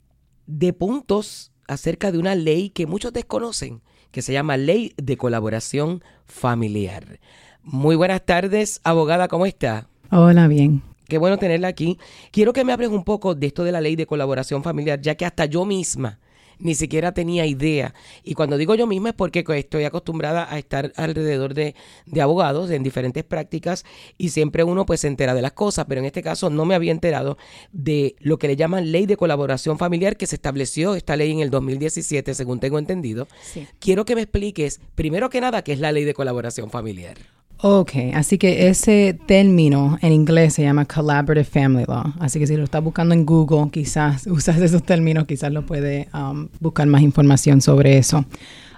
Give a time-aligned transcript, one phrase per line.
[0.46, 3.82] de puntos acerca de una ley que muchos desconocen
[4.14, 7.18] que se llama Ley de Colaboración Familiar.
[7.64, 9.88] Muy buenas tardes, abogada, ¿cómo está?
[10.10, 10.82] Hola, bien.
[11.08, 11.98] Qué bueno tenerla aquí.
[12.30, 15.14] Quiero que me hables un poco de esto de la ley de colaboración familiar, ya
[15.14, 16.18] que hasta yo misma
[16.58, 17.94] ni siquiera tenía idea.
[18.22, 21.74] Y cuando digo yo misma es porque estoy acostumbrada a estar alrededor de,
[22.06, 23.84] de, abogados en diferentes prácticas
[24.18, 26.74] y siempre uno pues se entera de las cosas, pero en este caso no me
[26.74, 27.38] había enterado
[27.72, 31.40] de lo que le llaman ley de colaboración familiar que se estableció esta ley en
[31.40, 33.26] el 2017, según tengo entendido.
[33.42, 33.66] Sí.
[33.78, 37.16] Quiero que me expliques, primero que nada, qué es la ley de colaboración familiar.
[37.58, 42.12] Ok, así que ese término en inglés se llama Collaborative Family Law.
[42.18, 46.08] Así que si lo estás buscando en Google, quizás usas esos términos, quizás lo puede
[46.12, 48.24] um, buscar más información sobre eso.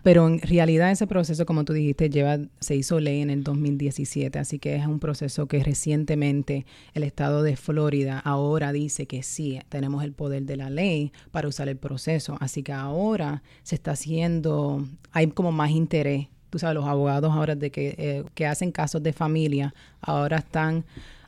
[0.04, 4.38] Pero en realidad ese proceso, como tú dijiste, lleva, se hizo ley en el 2017,
[4.38, 9.58] así que es un proceso que recientemente el estado de Florida ahora dice que sí,
[9.68, 12.36] tenemos el poder de la ley para usar el proceso.
[12.38, 16.28] Así que ahora se está haciendo, hay como más interés
[16.58, 20.84] tú los abogados ahora de que, eh, que hacen casos de familia, ahora están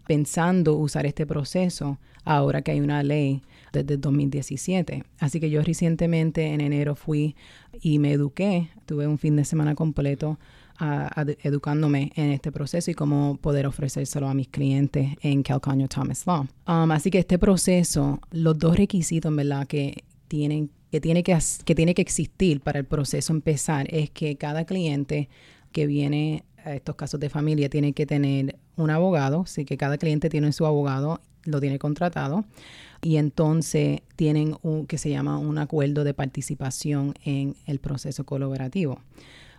[0.06, 5.04] pensando usar este proceso, ahora que hay una ley desde 2017.
[5.18, 7.36] Así que yo recientemente en enero fui
[7.80, 10.38] y me eduqué, tuve un fin de semana completo
[10.78, 15.88] a, a, educándome en este proceso y cómo poder ofrecérselo a mis clientes en Calcaño
[15.88, 16.46] Thomas Law.
[16.66, 21.74] Um, así que este proceso, los dos requisitos, verdad, que tienen que tiene que, que
[21.74, 25.28] tiene que existir para el proceso empezar es que cada cliente
[25.72, 29.98] que viene a estos casos de familia tiene que tener un abogado, así que cada
[29.98, 32.44] cliente tiene su abogado, lo tiene contratado
[33.02, 39.00] y entonces tienen un que se llama un acuerdo de participación en el proceso colaborativo.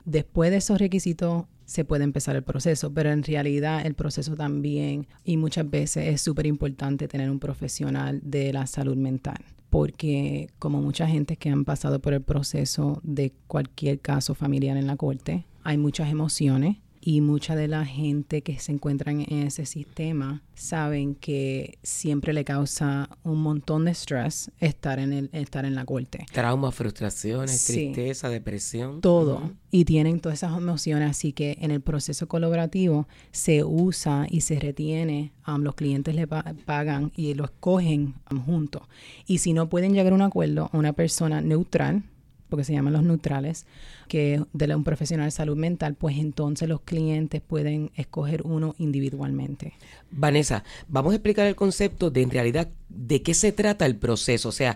[0.05, 5.07] Después de esos requisitos se puede empezar el proceso, pero en realidad el proceso también
[5.23, 10.81] y muchas veces es súper importante tener un profesional de la salud mental porque como
[10.81, 15.45] mucha gente que han pasado por el proceso de cualquier caso familiar en la corte,
[15.63, 21.15] hay muchas emociones y mucha de la gente que se encuentran en ese sistema saben
[21.15, 26.25] que siempre le causa un montón de estrés estar en el estar en la corte.
[26.33, 27.73] Trauma, frustraciones, Sí.
[27.93, 28.99] tristeza, depresión.
[29.01, 29.51] Todo.
[29.71, 34.59] Y tienen todas esas emociones, así que en el proceso colaborativo se usa y se
[34.59, 38.81] retiene, um, los clientes le pa- pagan y lo escogen um, juntos.
[39.25, 42.03] Y si no pueden llegar a un acuerdo, una persona neutral,
[42.49, 43.65] porque se llaman los neutrales,
[44.07, 48.75] que es de un profesional de salud mental, pues entonces los clientes pueden escoger uno
[48.79, 49.73] individualmente.
[50.11, 54.49] Vanessa, vamos a explicar el concepto de en realidad de qué se trata el proceso,
[54.49, 54.75] o sea,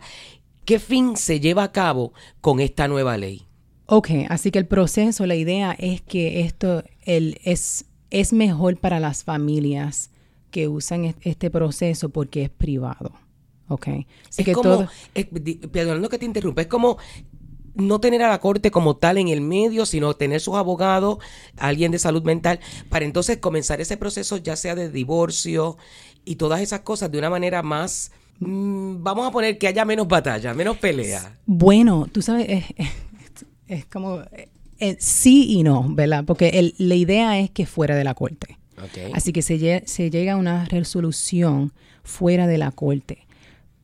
[0.65, 3.43] qué fin se lleva a cabo con esta nueva ley.
[3.85, 8.99] Ok, así que el proceso, la idea es que esto el, es, es mejor para
[8.99, 10.09] las familias
[10.51, 13.11] que usan es- este proceso porque es privado.
[13.67, 14.05] Ok, así
[14.37, 16.97] es que como, todo, es- di- perdonando que te interrumpa, es como
[17.75, 21.17] no tener a la corte como tal en el medio, sino tener sus abogados,
[21.57, 25.77] alguien de salud mental, para entonces comenzar ese proceso ya sea de divorcio
[26.25, 30.07] y todas esas cosas de una manera más, mm, vamos a poner que haya menos
[30.07, 31.37] batalla, menos pelea.
[31.45, 34.49] bueno, tú sabes, es, es- es como eh,
[34.79, 36.23] eh, sí y no, ¿verdad?
[36.25, 38.57] Porque el- la idea es que fuera de la corte.
[39.13, 41.71] Así que se, se llega a una resolución
[42.03, 43.25] fuera de la corte,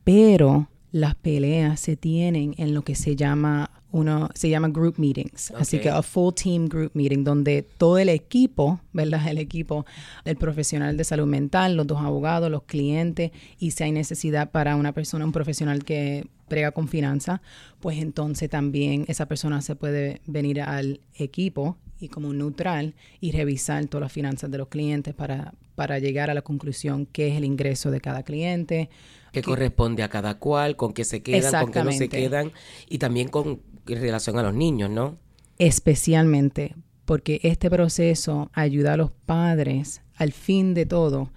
[0.04, 5.50] pero las peleas se tienen en lo que se llama uno se llama group meetings,
[5.52, 9.28] así que a full team group meeting donde todo el equipo, ¿verdad?
[9.28, 9.86] El equipo,
[10.24, 14.76] el profesional de salud mental, los dos abogados, los clientes y si hay necesidad para
[14.76, 17.40] una persona, un profesional que brega con finanzas,
[17.80, 23.86] pues entonces también esa persona se puede venir al equipo y como neutral y revisar
[23.86, 27.44] todas las finanzas de los clientes para, para llegar a la conclusión qué es el
[27.44, 28.90] ingreso de cada cliente.
[29.32, 32.52] ¿Qué corresponde a cada cual, con qué se quedan, con qué no se quedan
[32.88, 33.60] y también con
[33.98, 35.16] relación a los niños, ¿no?
[35.58, 41.30] Especialmente porque este proceso ayuda a los padres al fin de todo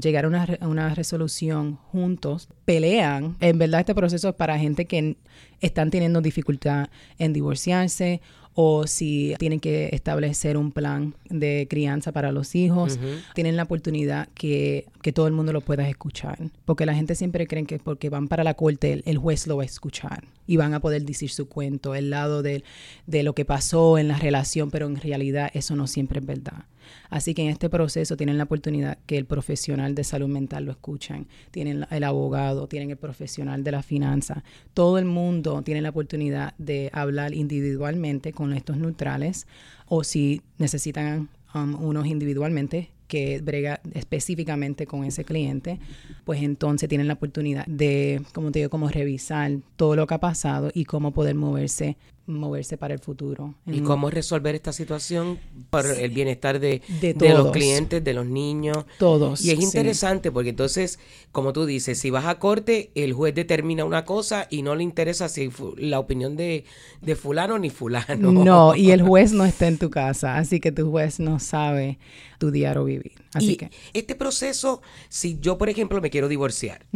[0.00, 3.36] llegar a una, una, resolución juntos, pelean.
[3.40, 5.16] En verdad este proceso es para gente que
[5.60, 8.20] están teniendo dificultad en divorciarse
[8.60, 12.98] o si tienen que establecer un plan de crianza para los hijos,
[13.32, 16.40] tienen la oportunidad que, que, todo el mundo lo pueda escuchar.
[16.64, 19.62] Porque la gente siempre cree que porque van para la corte el, juez lo va
[19.62, 22.64] a escuchar y van a poder decir su cuento, el lado de,
[23.06, 26.64] de lo que pasó en la relación, pero en realidad eso no siempre es verdad.
[27.10, 30.72] Así que en este proceso tienen la oportunidad que el profesional de salud mental lo
[30.72, 34.44] escuchan, tienen el abogado, tienen el profesional de la finanza,
[34.74, 39.46] todo el mundo tiene la oportunidad de hablar individualmente con estos neutrales
[39.86, 45.80] o si necesitan um, unos individualmente que brega específicamente con ese cliente,
[46.24, 50.20] pues entonces tienen la oportunidad de, como te digo, como revisar todo lo que ha
[50.20, 51.96] pasado y cómo poder moverse
[52.28, 53.54] moverse para el futuro.
[53.66, 55.38] ¿Y cómo resolver esta situación
[55.70, 56.82] para el bienestar de,
[57.18, 58.84] los clientes, de los niños?
[58.98, 59.44] Todos.
[59.44, 60.98] Y es interesante porque entonces,
[61.32, 64.82] como tú dices, si vas a corte, el juez determina una cosa y no le
[64.82, 66.64] interesa si la opinión de,
[67.00, 68.32] de fulano ni fulano.
[68.32, 71.98] No, y el juez no está en tu casa, así que tu juez no sabe
[72.38, 73.12] tu diario vivir.
[73.32, 76.86] Así que este proceso, si yo, por ejemplo, me quiero divorciar,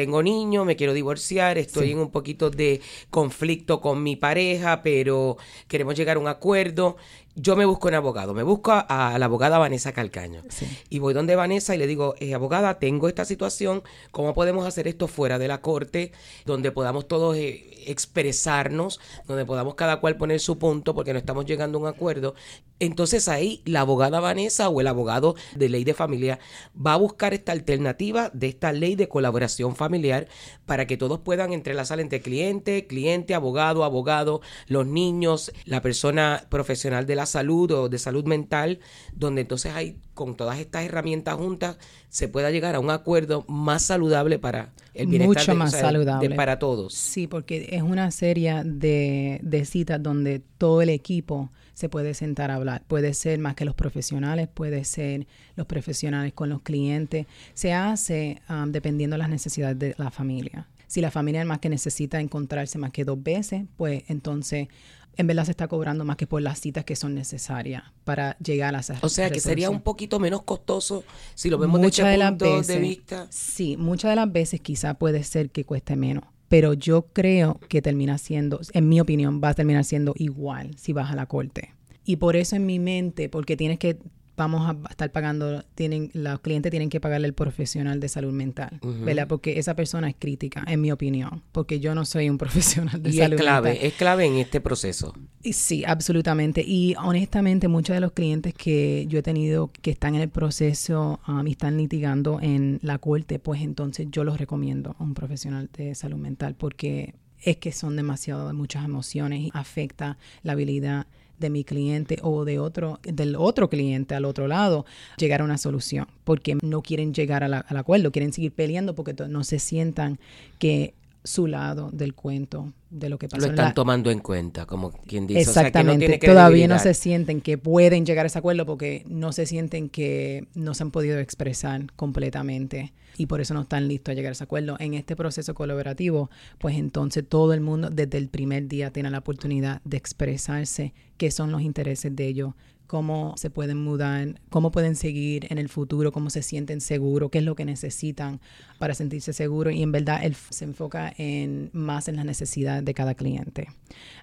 [0.00, 2.80] tengo niños, me quiero divorciar, estoy en un poquito de
[3.10, 5.36] conflicto con mi pareja, pero
[5.68, 6.96] queremos llegar a un acuerdo.
[7.36, 10.42] Yo me busco un abogado, me busco a, la abogada Vanessa Calcaño.
[10.88, 14.88] Y voy donde Vanessa y le digo, eh, abogada, tengo esta situación, ¿cómo podemos hacer
[14.88, 16.10] esto fuera de la corte,
[16.44, 21.46] donde podamos todos eh, expresarnos, donde podamos cada cual poner su punto, porque no estamos
[21.46, 22.34] llegando a un acuerdo?
[22.80, 26.40] Entonces ahí la abogada Vanessa o el abogado de ley de familia
[26.74, 30.28] va a buscar esta alternativa de esta ley de colaboración familiar
[30.64, 37.04] para que todos puedan entrelazar entre cliente, cliente, abogado, abogado, los niños, la persona profesional
[37.06, 38.80] de la salud o de salud mental,
[39.14, 41.78] donde entonces hay con todas estas herramientas juntas
[42.08, 46.34] se pueda llegar a un acuerdo más saludable para el bienestar Mucho más saludable.
[46.34, 46.92] para todos.
[46.94, 51.50] Sí, porque es una serie de, de citas donde todo el equipo
[51.80, 52.82] se puede sentar a hablar.
[52.86, 55.26] Puede ser más que los profesionales, puede ser
[55.56, 57.26] los profesionales con los clientes.
[57.54, 60.68] Se hace um, dependiendo de las necesidades de la familia.
[60.86, 64.68] Si la familia es más que necesita encontrarse más que dos veces, pues entonces
[65.16, 68.74] en verdad se está cobrando más que por las citas que son necesarias para llegar
[68.74, 71.04] a esas O sea, que sería un poquito menos costoso
[71.34, 73.26] si lo vemos muchas de, ese punto de, vista.
[73.30, 77.82] Sí, muchas de las veces quizá puede ser que cueste menos, pero yo creo que
[77.82, 81.74] termina siendo, en mi opinión, va a terminar siendo igual si vas a la corte.
[82.04, 83.98] Y por eso en mi mente, porque tienes que
[84.40, 88.80] vamos a estar pagando, tienen, los clientes tienen que pagarle al profesional de salud mental,
[89.04, 89.28] ¿verdad?
[89.28, 93.12] Porque esa persona es crítica, en mi opinión, porque yo no soy un profesional de
[93.12, 93.86] salud es clave, mental.
[93.86, 95.12] Es clave en este proceso.
[95.42, 96.64] sí, absolutamente.
[96.66, 101.20] Y honestamente, muchos de los clientes que yo he tenido que están en el proceso
[101.28, 105.68] um, y están litigando en la corte, pues entonces yo los recomiendo a un profesional
[105.76, 111.06] de salud mental porque es que son demasiado muchas emociones y afecta la habilidad
[111.40, 115.58] de mi cliente o de otro, del otro cliente al otro lado, llegar a una
[115.58, 120.18] solución, porque no quieren llegar al acuerdo, quieren seguir peleando porque no se sientan
[120.58, 123.46] que su lado del cuento de lo que pasó.
[123.46, 125.40] Lo están tomando en cuenta, como quien dice.
[125.40, 126.18] Exactamente.
[126.18, 130.48] Todavía no se sienten que pueden llegar a ese acuerdo porque no se sienten que
[130.54, 134.32] no se han podido expresar completamente y por eso no están listos a llegar a
[134.32, 134.76] ese acuerdo.
[134.80, 139.18] En este proceso colaborativo, pues entonces todo el mundo desde el primer día tiene la
[139.18, 142.54] oportunidad de expresarse qué son los intereses de ellos,
[142.90, 147.38] cómo se pueden mudar, cómo pueden seguir en el futuro, cómo se sienten seguros, qué
[147.38, 148.40] es lo que necesitan
[148.80, 152.92] para sentirse seguros y en verdad él se enfoca en más en las necesidades de
[152.92, 153.68] cada cliente.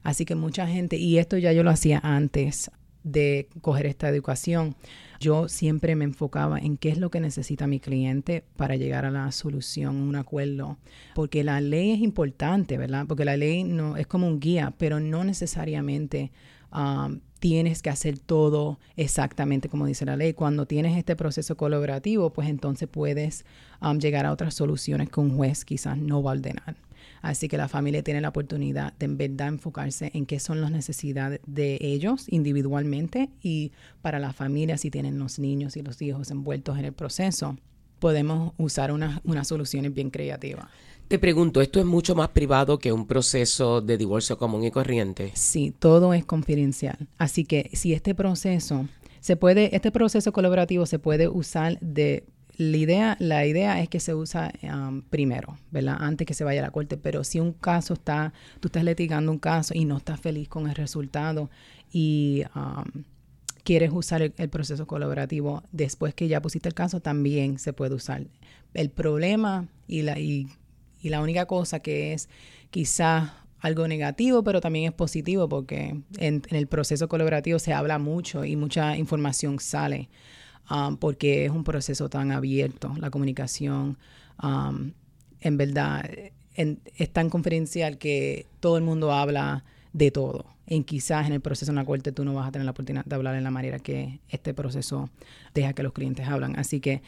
[0.03, 2.69] Así que mucha gente, y esto ya yo lo hacía antes
[3.05, 4.75] de coger esta educación,
[5.21, 9.11] yo siempre me enfocaba en qué es lo que necesita mi cliente para llegar a
[9.11, 10.77] la solución, un acuerdo,
[11.15, 13.05] porque la ley es importante, ¿verdad?
[13.07, 16.33] Porque la ley no es como un guía, pero no necesariamente
[16.73, 20.33] um, tienes que hacer todo exactamente como dice la ley.
[20.33, 23.45] Cuando tienes este proceso colaborativo, pues entonces puedes
[23.99, 26.75] llegar a otras soluciones que un juez quizás no va a ordenar.
[27.21, 31.77] Así que la familia tiene la oportunidad de enfocarse en qué son las necesidades de
[31.81, 33.71] ellos individualmente y
[34.01, 37.57] para la familia si tienen los niños y los hijos envueltos en el proceso.
[37.99, 40.67] Podemos usar unas soluciones bien creativas.
[41.07, 45.31] Te pregunto, ¿esto es mucho más privado que un proceso de divorcio común y corriente?
[45.35, 47.07] Sí, todo es confidencial.
[47.17, 48.89] Así que si este proceso
[49.21, 52.25] se puede, este proceso colaborativo se puede usar de
[52.57, 55.95] la idea, la idea es que se usa um, primero, ¿verdad?
[55.97, 56.97] Antes que se vaya a la corte.
[56.97, 60.67] Pero si un caso está, tú estás litigando un caso y no estás feliz con
[60.67, 61.49] el resultado
[61.89, 63.03] y um,
[63.63, 68.25] quieres usar el, proceso colaborativo después que ya pusiste el caso, también se puede usar.
[68.73, 70.47] El problema y la, y
[71.01, 72.29] y la única cosa que es
[72.69, 78.45] quizás algo negativo, pero también es positivo porque en, el proceso colaborativo se habla mucho
[78.45, 80.09] y mucha información sale
[80.69, 83.97] um, porque es un proceso tan abierto, la comunicación.
[84.41, 84.93] Um,
[85.41, 86.09] en verdad
[86.55, 89.63] es tan conferencial que todo el mundo habla
[89.93, 90.45] de todo.
[90.65, 93.05] Y quizás en el proceso en la corte tú no vas a tener la oportunidad
[93.05, 95.09] de hablar en la manera que este proceso
[95.53, 96.57] deja que los clientes hablan.
[96.59, 97.01] Así que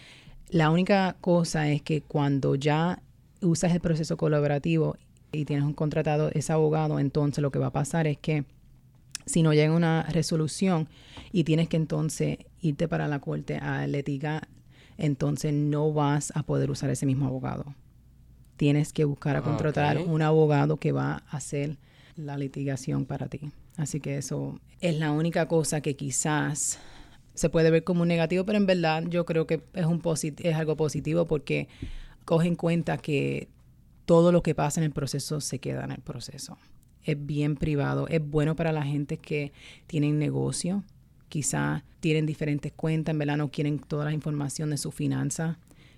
[0.49, 3.01] la única cosa es que cuando ya
[3.41, 4.97] usas el proceso colaborativo
[5.31, 8.45] y tienes un contratado, ese abogado, entonces lo que va a pasar es que
[9.25, 10.89] si no llega una resolución
[11.31, 14.47] y tienes que entonces irte para la corte a litigar,
[14.97, 17.75] entonces no vas a poder usar ese mismo abogado.
[18.57, 21.77] Tienes que buscar a contratar un abogado que va a hacer
[22.17, 23.51] la litigación para ti.
[23.77, 26.79] Así que eso es la única cosa que quizás
[27.33, 30.01] se puede ver como un negativo, pero en verdad yo creo que es, un
[30.43, 31.69] es algo positivo porque
[32.29, 33.47] coge en cuenta que
[34.05, 36.59] todo lo que pasa en el proceso se queda en el proceso.
[37.03, 39.51] Es bien privado, es bueno para la gente que
[39.87, 40.83] tienen negocio,
[41.27, 45.57] quizás tienen diferentes cuentas, en verdad no quieren toda la información de su finanza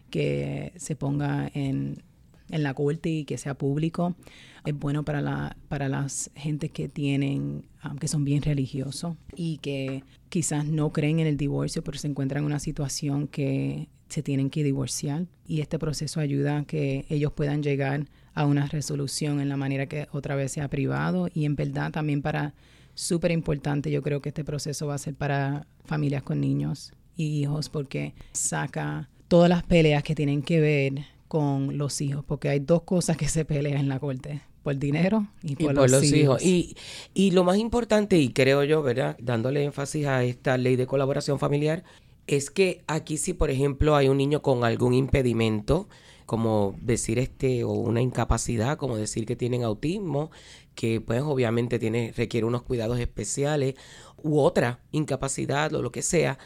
[0.10, 2.02] que se ponga en,
[2.50, 4.16] en la corte y que sea público.
[4.64, 9.58] Es bueno para, la, para las gentes que tienen, um, que son bien religiosos y
[9.58, 14.22] que quizás no creen en el divorcio, pero se encuentran en una situación que se
[14.24, 19.40] tienen que divorciar y este proceso ayuda a que ellos puedan llegar a una resolución
[19.42, 22.54] en la manera que otra vez sea privado y en verdad también para
[22.94, 27.42] súper importante yo creo que este proceso va a ser para familias con niños y
[27.42, 32.60] hijos porque saca todas las peleas que tienen que ver con los hijos porque hay
[32.60, 36.44] dos cosas que se pelean en la corte por dinero y por, los, hijos.
[36.44, 36.76] Y,
[37.14, 39.18] y lo más importante, y creo yo, ¿verdad?
[39.20, 41.84] Dándole énfasis a esta ley de colaboración familiar,
[42.28, 45.90] es que aquí si por ejemplo hay un niño con algún impedimento,
[46.26, 50.32] como decir este o una incapacidad, como decir que tienen autismo,
[50.76, 53.76] que pues obviamente tiene requiere unos cuidados especiales
[54.24, 56.38] u otra incapacidad o lo que sea,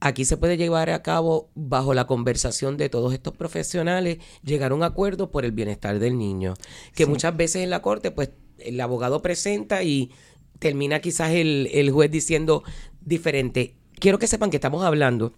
[0.00, 4.74] aquí se puede llevar a cabo bajo la conversación de todos estos profesionales llegar a
[4.74, 6.54] un acuerdo por el bienestar del niño,
[6.94, 10.12] que muchas veces en la corte pues el abogado presenta y
[10.58, 12.62] termina quizás el, el juez diciendo
[13.00, 15.32] diferente quiero que sepan que estamos hablando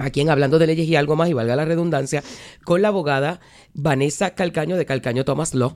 [0.00, 2.22] Aquí en Hablando de Leyes y algo más, y valga la redundancia,
[2.64, 3.40] con la abogada
[3.74, 5.74] Vanessa Calcaño de Calcaño Thomas Law.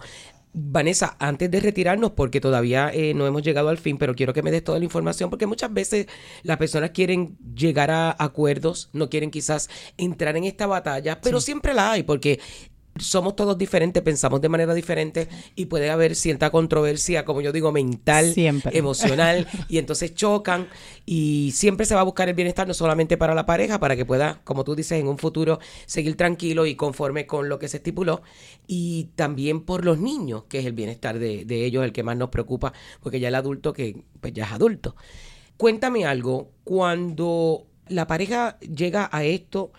[0.57, 4.43] Vanessa, antes de retirarnos, porque todavía eh, no hemos llegado al fin, pero quiero que
[4.45, 6.07] me des toda la información, porque muchas veces
[6.45, 11.75] las personas quieren llegar a acuerdos, no quieren quizás entrar en esta batalla, pero siempre
[11.75, 12.38] la hay, porque
[12.98, 17.72] somos todos diferentes, pensamos de manera diferente y puede haber cierta controversia, como yo digo,
[17.72, 20.68] mental, emocional, y entonces chocan
[21.04, 24.04] y siempre se va a buscar el bienestar no solamente para la pareja, para que
[24.04, 27.78] pueda, como tú dices, en un futuro seguir tranquilo y conforme con lo que se
[27.78, 28.22] estipuló,
[28.66, 32.16] y también por los niños, que es el bienestar de, de ellos el que más
[32.16, 34.94] nos preocupa, porque ya el adulto que pues ya es adulto.
[35.56, 39.72] Cuéntame algo, cuando la pareja llega a esto,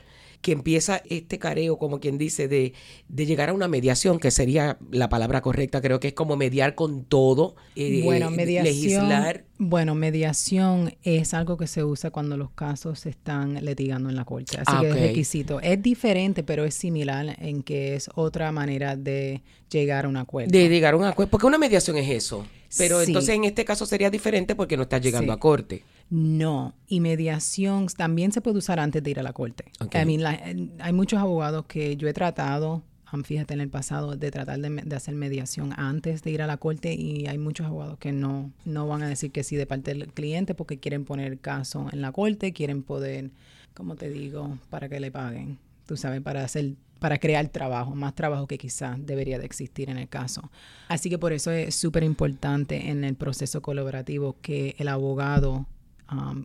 [0.46, 2.74] que empieza este careo, como quien dice, de,
[3.10, 6.76] de, llegar a una mediación, que sería la palabra correcta, creo que es como mediar
[6.76, 9.46] con todo, eh, bueno, mediación, legislar.
[9.58, 14.24] Bueno, mediación es algo que se usa cuando los casos se están litigando en la
[14.24, 15.60] corte, así ah, que es requisito.
[15.62, 20.52] Es diferente, pero es similar en que es otra manera de llegar a un acuerdo.
[20.52, 22.46] De llegar a un acuerdo, porque una mediación es eso.
[22.78, 25.84] Pero entonces en este caso sería diferente porque no estás llegando a corte.
[26.10, 29.66] No, y mediación también se puede usar antes de ir a la corte.
[29.92, 32.84] hay muchos abogados que yo he tratado,
[33.24, 36.94] fíjate en el pasado, de tratar de, hacer mediación antes de ir a la corte
[36.94, 40.08] y hay muchos abogados que no, no van a decir que sí de parte del
[40.08, 43.32] cliente porque quieren poner el caso en la corte, quieren poder,
[43.74, 48.16] como te digo, para que le paguen, tú sabes, para hacer para crear trabajo, más
[48.16, 50.50] trabajo que quizás debería de existir en el caso.
[50.88, 55.68] Así que por eso es súper importante en el proceso colaborativo que el abogado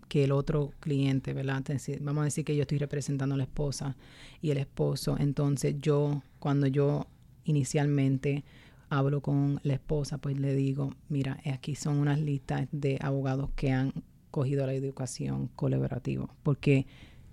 [0.08, 1.62] Que el otro cliente, ¿verdad?
[2.00, 3.96] Vamos a decir que yo estoy representando a la esposa
[4.40, 5.16] y el esposo.
[5.18, 7.06] Entonces yo, cuando yo
[7.44, 8.44] inicialmente
[8.88, 13.70] hablo con la esposa, pues le digo, mira, aquí son unas listas de abogados que
[13.70, 13.92] han
[14.30, 16.86] cogido la educación colaborativa, porque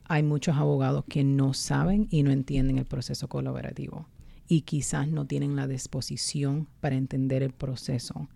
[0.05, 4.05] hay muchos abogados que no saben y no entienden el proceso colaborativo.
[4.47, 8.29] y quizás no tienen la disposición para entender el proceso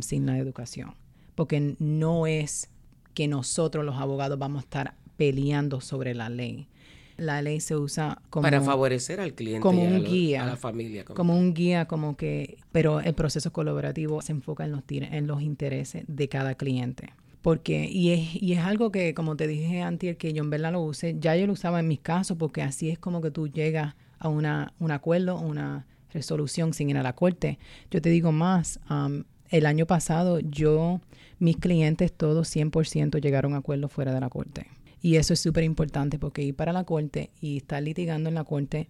[0.00, 0.94] sin la educación.
[1.34, 2.70] Porque no es
[3.14, 6.68] que nosotros los abogados vamos a estar peleando sobre la ley.
[7.16, 8.42] La ley se usa como...
[8.44, 10.44] Para favorecer al cliente como a, un lo- guía.
[10.44, 11.04] a la familia.
[11.04, 15.26] como- como un guía, como que, pero el proceso colaborativo se enfoca en los, en
[15.26, 17.12] los intereses de cada cliente.
[17.42, 20.72] Porque, y es, y es algo que, como te dije antes, que yo en verdad
[20.72, 23.48] lo usé, ya yo lo usaba en mis casos, porque así es como que tú
[23.48, 27.58] llegas a una, un acuerdo, una resolución sin ir a la corte.
[27.90, 31.00] Yo te digo más, um, el año pasado yo,
[31.38, 34.66] mis clientes todos 100% llegaron a acuerdo fuera de la corte.
[35.00, 38.44] Y eso es súper importante porque ir para la corte y estar litigando en la
[38.44, 38.88] corte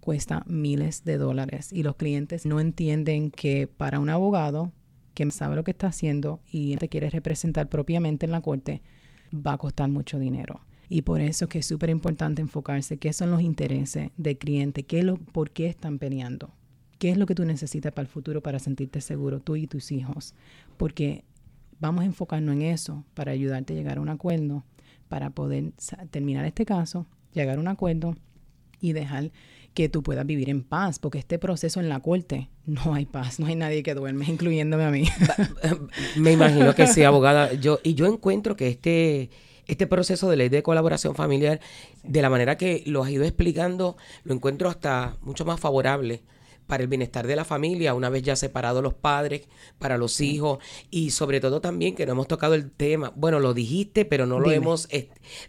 [0.00, 4.72] cuesta miles de dólares y los clientes no entienden que para un abogado
[5.14, 8.82] que sabe lo que está haciendo y te quiere representar propiamente en la corte
[9.34, 10.60] va a costar mucho dinero.
[10.88, 14.84] Y por eso es que es súper importante enfocarse qué son los intereses del cliente,
[14.84, 16.52] qué lo, por qué están peleando,
[16.98, 19.92] qué es lo que tú necesitas para el futuro para sentirte seguro, tú y tus
[19.92, 20.34] hijos.
[20.76, 21.24] Porque
[21.80, 24.64] vamos a enfocarnos en eso para ayudarte a llegar a un acuerdo,
[25.08, 25.72] para poder
[26.10, 28.16] terminar este caso, llegar a un acuerdo
[28.80, 29.30] y dejar
[29.74, 33.38] que tú puedas vivir en paz, porque este proceso en la corte no hay paz,
[33.38, 35.06] no hay nadie que duerme, incluyéndome a mí.
[36.16, 37.52] Me imagino que sí, abogada.
[37.54, 39.30] Yo, y yo encuentro que este,
[39.66, 41.60] este proceso de ley de colaboración familiar,
[42.02, 46.22] de la manera que lo has ido explicando, lo encuentro hasta mucho más favorable
[46.66, 50.58] para el bienestar de la familia, una vez ya separados los padres, para los hijos,
[50.90, 54.40] y sobre todo también que no hemos tocado el tema, bueno, lo dijiste, pero no
[54.40, 54.88] lo hemos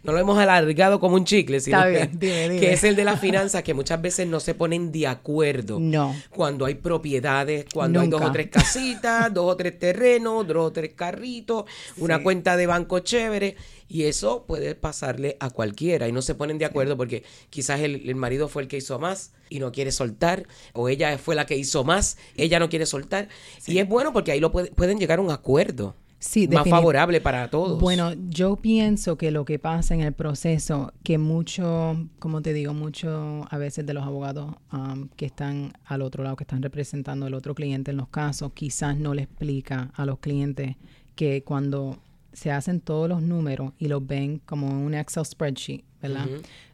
[0.02, 2.60] no lo hemos alargado como un chicle, sino Está que, bien, dime, dime.
[2.60, 6.14] que es el de las finanzas, que muchas veces no se ponen de acuerdo No.
[6.30, 10.72] cuando hay propiedades, cuando hay dos o tres casitas, dos o tres terrenos, dos o
[10.72, 11.64] tres carritos,
[11.96, 13.56] una cuenta de banco chévere.
[13.90, 18.06] Y eso puede pasarle a cualquiera y no se ponen de acuerdo porque quizás el,
[18.06, 21.46] el marido fue el que hizo más y no quiere soltar, o ella fue la
[21.46, 23.28] que hizo más, ella no quiere soltar.
[23.66, 26.70] Y es bueno porque ahí lo puede- pueden llegar a un acuerdo Sí, más definit-
[26.70, 27.80] favorable para todos.
[27.80, 32.74] Bueno, yo pienso que lo que pasa en el proceso, que mucho, como te digo,
[32.74, 37.26] mucho a veces de los abogados um, que están al otro lado, que están representando
[37.26, 40.76] al otro cliente en los casos, quizás no le explica a los clientes
[41.14, 41.98] que cuando
[42.32, 46.26] se hacen todos los números y los ven como en un Excel spreadsheet, ¿verdad?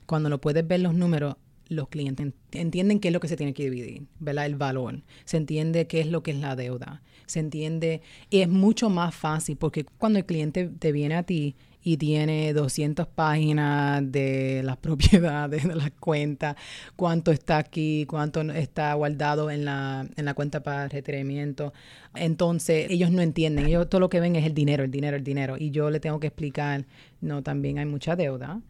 [0.07, 1.37] Cuando lo puedes ver los números,
[1.68, 4.46] los clientes ent- entienden qué es lo que se tiene que dividir, ¿verdad?
[4.46, 5.03] El valor.
[5.24, 7.03] Se entiende qué es lo que es la deuda.
[7.27, 11.57] Se entiende y es mucho más fácil porque cuando el cliente te viene a ti
[11.87, 16.57] y tiene 200 páginas de las propiedades, de las cuentas,
[16.96, 21.72] cuánto está aquí, cuánto está guardado en la, en la cuenta para retenimiento.
[22.14, 23.66] Entonces, ellos no entienden.
[23.66, 25.57] Ellos todo lo que ven es el dinero, el dinero, el dinero.
[25.59, 26.87] Y yo le tengo que explicar,
[27.20, 28.61] no, también hay mucha deuda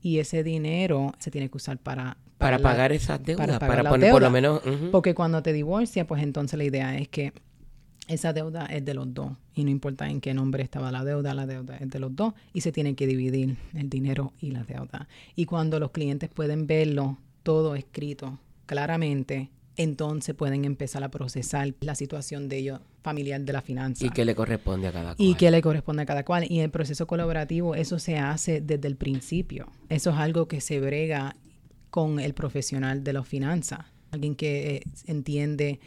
[0.00, 4.10] y ese dinero se tiene que usar para para pagar esas deudas, para, pagar poner
[4.10, 4.60] por lo deuda.
[4.60, 4.90] menos...
[4.90, 7.32] Porque cuando te divorcias, pues entonces la idea es que
[8.08, 11.34] esa deuda es de los dos y no importa en qué nombre estaba la deuda,
[11.34, 14.64] la deuda es de los dos y se tiene que dividir el dinero y la
[14.64, 15.08] deuda.
[15.36, 21.94] Y cuando los clientes pueden verlo todo escrito claramente, entonces pueden empezar a procesar la
[21.94, 25.28] situación de ellos familiar de la finanza y que le corresponde a cada cual.
[25.28, 26.46] y qué le corresponde a cada cual.
[26.50, 29.66] Y el proceso colaborativo eso se hace desde el principio.
[29.88, 31.36] Eso es algo que se brega
[31.92, 33.80] con el profesional de las finanzas.
[34.12, 35.78] Alguien que eh, entiende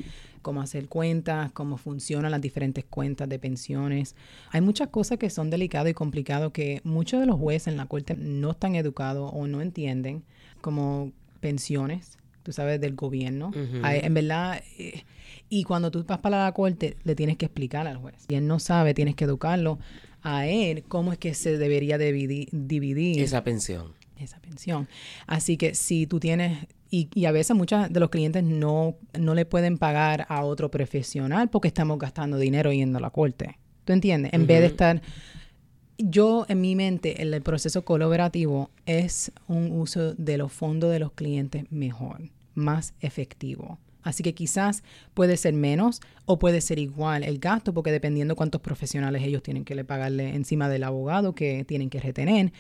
[0.43, 4.15] cómo hacer cuentas, cómo funcionan las diferentes cuentas de pensiones.
[4.51, 7.87] Hay muchas cosas que son delicadas y complicadas que muchos de los jueces en la
[7.87, 10.23] corte no están educados o no entienden,
[10.61, 13.51] como pensiones, tú sabes, del gobierno.
[13.83, 15.03] Hay- en verdad, eh,
[15.49, 18.15] y cuando tú vas para la corte, le tienes que explicar al juez.
[18.29, 19.79] Si él no sabe, tienes que educarlo
[20.21, 23.93] a él cómo es que se debería dividi- dividir Esa pensión.
[24.23, 24.87] Esa pensión.
[25.27, 29.35] Así que si tú tienes, y, y a veces muchos de los clientes no, no
[29.35, 33.57] le pueden pagar a otro profesional porque estamos gastando dinero yendo a la corte.
[33.83, 34.33] ¿Tú entiendes?
[34.33, 35.01] En vez de estar...
[35.97, 40.99] Yo, en mi mente, el, el proceso colaborativo es un uso de los fondos de
[40.99, 42.19] los clientes mejor,
[42.53, 43.79] más efectivo.
[44.03, 48.59] Así que quizás puede ser menos o puede ser igual el gasto, porque dependiendo cuántos
[48.59, 52.51] profesionales ellos tienen que le pagarle encima del abogado que tienen que retener.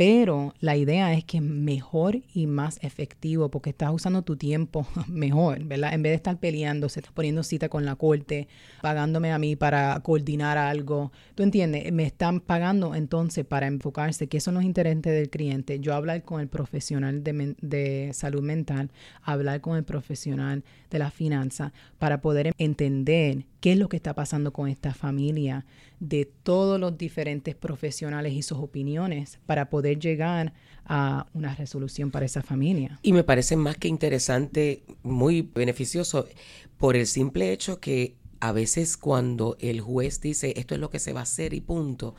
[0.00, 4.86] Pero la idea es que es mejor y más efectivo porque estás usando tu tiempo
[5.08, 5.92] mejor, ¿verdad?
[5.92, 8.48] En vez de estar peleándose, poniendo cita con la corte,
[8.80, 11.12] pagándome a mí para coordinar algo.
[11.34, 11.92] ¿Tú entiendes?
[11.92, 15.80] Me están pagando entonces para enfocarse qué son los intereses del cliente.
[15.80, 21.10] Yo hablar con el profesional de, de salud mental, hablar con el profesional de la
[21.10, 25.66] finanza para poder entender qué es lo que está pasando con esta familia,
[26.00, 30.52] de todos los diferentes profesionales y sus opiniones, para poder poder llegar
[30.86, 32.98] a una resolución para esa familia.
[33.02, 36.26] Y me parece más que interesante, muy beneficioso,
[36.78, 40.98] por el simple hecho que a veces cuando el juez dice esto es lo que
[40.98, 42.14] se va a hacer y punto,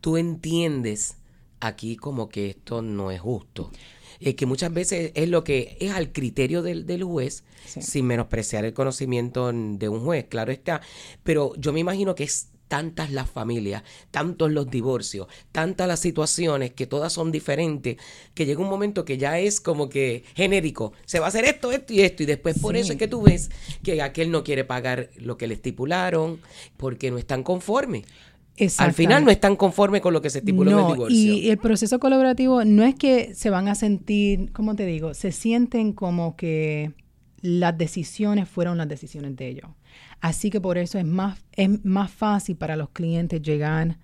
[0.00, 1.16] tú entiendes
[1.60, 3.70] aquí como que esto no es justo.
[4.20, 8.64] Eh, que muchas veces es lo que es al criterio del, del juez, sin menospreciar
[8.64, 10.82] el conocimiento de un juez, claro está.
[11.24, 16.72] Pero yo me imagino que es tantas las familias, tantos los divorcios, tantas las situaciones
[16.72, 17.96] que todas son diferentes,
[18.34, 21.72] que llega un momento que ya es como que genérico, se va a hacer esto,
[21.72, 23.50] esto y esto, y después por eso es que tú ves
[23.82, 26.40] que aquel no quiere pagar lo que le estipularon
[26.76, 28.04] porque no están conformes.
[28.78, 31.18] Al final no están conformes con lo que se estipuló en el divorcio.
[31.18, 35.12] Y el proceso colaborativo no es que se van a sentir, ¿cómo te digo?
[35.14, 36.92] Se sienten como que
[37.40, 39.68] las decisiones fueron las decisiones de ellos.
[40.20, 43.98] Así que por eso es más, es más fácil para los clientes llegar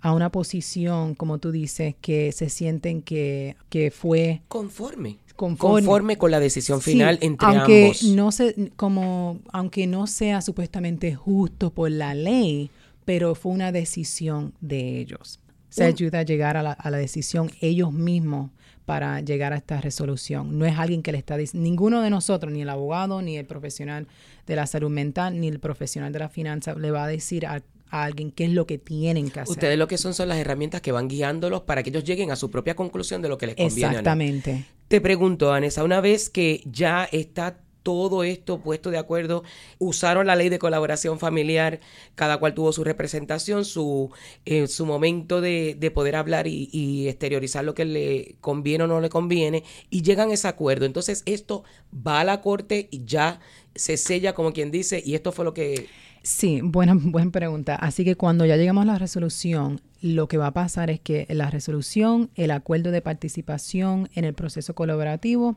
[0.00, 5.18] a una posición, como tú dices, que se sienten que, que fue conforme.
[5.36, 8.02] Conforme, con la decisión final entre aunque ambos.
[8.04, 12.70] No se, como, aunque no sea supuestamente justo por la ley,
[13.04, 15.40] pero fue una decisión de ellos.
[15.68, 18.50] Se ayuda a llegar a la, a la decisión ellos mismos
[18.86, 20.58] para llegar a esta resolución.
[20.58, 23.44] No es alguien que le está diciendo, ninguno de nosotros, ni el abogado, ni el
[23.44, 24.06] profesional
[24.46, 27.62] de la salud mental, ni el profesional de la finanza, le va a decir a,
[27.90, 29.52] alguien qué es lo que tienen que hacer.
[29.52, 32.36] Ustedes lo que son son las herramientas que van guiándolos para que ellos lleguen a
[32.36, 33.90] su propia conclusión de lo que les conviene.
[33.90, 34.64] Exactamente.
[34.88, 39.44] Te pregunto, Anessa, una vez que ya está todo esto puesto de acuerdo,
[39.78, 41.78] usaron la ley de colaboración familiar,
[42.16, 44.10] cada cual tuvo su representación, su,
[44.44, 48.86] eh, su momento de, de, poder hablar y, y, exteriorizar lo que le conviene o
[48.88, 50.84] no le conviene, y llegan a ese acuerdo.
[50.84, 51.62] Entonces esto
[51.94, 53.38] va a la corte y ya
[53.76, 55.86] se sella como quien dice, y esto fue lo que...
[56.24, 57.76] Sí, buena, buena pregunta.
[57.76, 61.26] Así que cuando ya llegamos a la resolución, lo que va a pasar es que
[61.30, 65.56] la resolución, el acuerdo de participación en el proceso colaborativo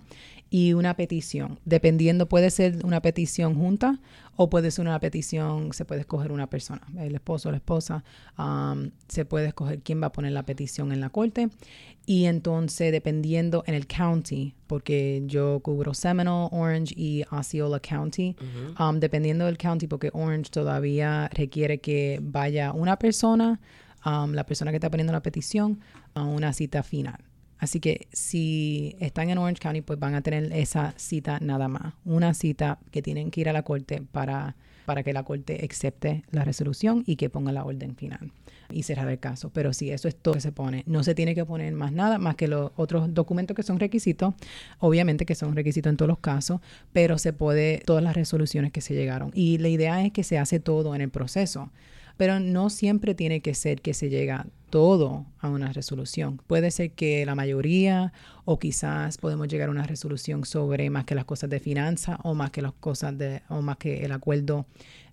[0.49, 1.59] y una petición.
[1.65, 3.99] Dependiendo, puede ser una petición junta
[4.35, 8.03] o puede ser una petición, se puede escoger una persona, el esposo o la esposa,
[8.38, 11.49] um, se puede escoger quién va a poner la petición en la corte.
[12.05, 18.35] Y entonces, dependiendo en el county, porque yo cubro Seminole, Orange y Osceola County,
[18.79, 23.59] um, dependiendo del county, porque Orange todavía requiere que vaya una persona,
[24.05, 25.79] um, la persona que está poniendo la petición,
[26.15, 27.28] a una cita final.
[27.59, 31.93] Así que si están en Orange County, pues van a tener esa cita nada más.
[32.05, 36.23] Una cita que tienen que ir a la corte para, para que la corte acepte
[36.31, 38.31] la resolución y que ponga la orden final
[38.71, 39.49] y cerrar el caso.
[39.49, 40.83] Pero sí, eso es todo que se pone.
[40.87, 44.33] No se tiene que poner más nada, más que los otros documentos que son requisitos,
[44.79, 46.61] obviamente que son requisitos en todos los casos,
[46.93, 49.31] pero se puede, todas las resoluciones que se llegaron.
[49.33, 51.71] Y la idea es que se hace todo en el proceso
[52.19, 56.41] pero no siempre tiene que ser que se llega todo a una resolución.
[56.47, 58.12] Puede ser que la mayoría
[58.43, 62.34] o quizás podemos llegar a una resolución sobre más que las cosas de finanza o
[62.34, 64.65] más que las cosas de o más que el acuerdo